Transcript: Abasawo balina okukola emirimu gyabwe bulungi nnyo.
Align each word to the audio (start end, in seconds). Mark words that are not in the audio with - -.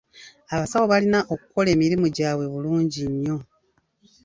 Abasawo 0.53 0.85
balina 0.93 1.19
okukola 1.33 1.69
emirimu 1.75 2.07
gyabwe 2.15 2.45
bulungi 2.53 3.01
nnyo. 3.11 3.37